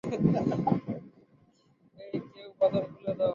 হেই, 1.97 2.15
কেউ 2.31 2.49
বাধন 2.59 2.83
খুলে 2.91 3.11
দাও! 3.17 3.29